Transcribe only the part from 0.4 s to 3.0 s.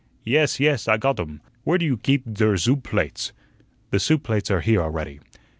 yes, I got um. Where do you geep der zoup